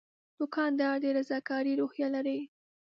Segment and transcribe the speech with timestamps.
[0.39, 2.39] دوکاندار د رضاکارۍ روحیه لري.